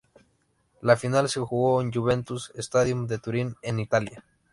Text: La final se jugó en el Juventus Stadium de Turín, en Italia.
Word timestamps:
La 0.81 0.97
final 0.97 1.29
se 1.29 1.39
jugó 1.41 1.79
en 1.79 1.89
el 1.89 1.93
Juventus 1.93 2.51
Stadium 2.55 3.05
de 3.05 3.19
Turín, 3.19 3.55
en 3.61 3.79
Italia. 3.79 4.23